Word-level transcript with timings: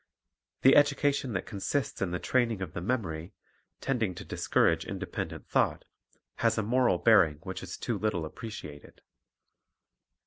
The 0.63 0.75
education 0.75 1.33
that 1.33 1.45
consists 1.45 2.01
in 2.01 2.09
the 2.09 2.17
training 2.17 2.59
of 2.63 2.73
the 2.73 2.81
memory, 2.81 3.33
tending 3.81 4.15
to 4.15 4.25
discourage 4.25 4.83
independent 4.83 5.45
thought, 5.47 5.85
has 6.37 6.57
a 6.57 6.63
moral 6.63 6.97
bearing 6.97 7.35
which 7.43 7.61
is 7.61 7.77
too 7.77 7.99
little 7.99 8.25
appreciated. 8.25 9.01